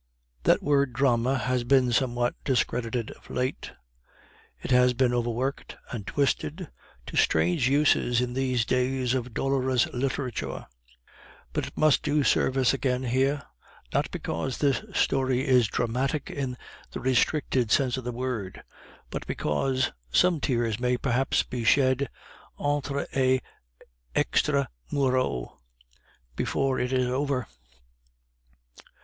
That 0.45 0.63
word 0.63 0.93
drama 0.93 1.37
has 1.37 1.63
been 1.63 1.91
somewhat 1.91 2.33
discredited 2.43 3.11
of 3.11 3.29
late; 3.29 3.73
it 4.59 4.71
has 4.71 4.95
been 4.95 5.13
overworked 5.13 5.77
and 5.91 6.07
twisted 6.07 6.69
to 7.05 7.15
strange 7.15 7.69
uses 7.69 8.19
in 8.19 8.33
these 8.33 8.65
days 8.65 9.13
of 9.13 9.31
dolorous 9.35 9.85
literature; 9.93 10.65
but 11.53 11.67
it 11.67 11.77
must 11.77 12.01
do 12.01 12.23
service 12.23 12.73
again 12.73 13.03
here, 13.03 13.43
not 13.93 14.09
because 14.09 14.57
this 14.57 14.81
story 14.91 15.47
is 15.47 15.67
dramatic 15.67 16.31
in 16.31 16.57
the 16.89 16.99
restricted 16.99 17.69
sense 17.69 17.95
of 17.95 18.03
the 18.03 18.11
word, 18.11 18.63
but 19.11 19.27
because 19.27 19.91
some 20.11 20.39
tears 20.41 20.79
may 20.79 20.97
perhaps 20.97 21.43
be 21.43 21.63
shed 21.63 22.09
intra 22.59 23.05
et 23.13 23.43
extra 24.15 24.67
muros 24.91 25.49
before 26.35 26.79
it 26.79 26.91
is 26.91 27.05
over. 27.05 27.45